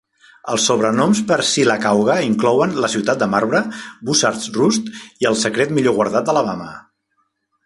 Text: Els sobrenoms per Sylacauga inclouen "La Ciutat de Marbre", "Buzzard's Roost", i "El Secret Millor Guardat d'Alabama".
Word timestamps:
Els 0.51 0.63
sobrenoms 0.69 1.19
per 1.31 1.35
Sylacauga 1.49 2.15
inclouen 2.29 2.73
"La 2.85 2.89
Ciutat 2.93 3.21
de 3.25 3.27
Marbre", 3.35 3.61
"Buzzard's 4.11 4.49
Roost", 4.59 4.91
i 5.25 5.31
"El 5.33 5.39
Secret 5.47 5.77
Millor 5.79 5.99
Guardat 6.01 6.27
d'Alabama". 6.31 6.73